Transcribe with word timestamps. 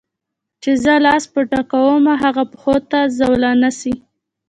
چي 0.61 0.71
زه 0.83 0.93
لاس 1.05 1.23
په 1.33 1.39
ډکومه 1.49 2.13
هغه 2.23 2.43
پښو 2.51 2.75
ته 2.89 2.99
زولانه 3.19 3.69
سي 3.79 3.93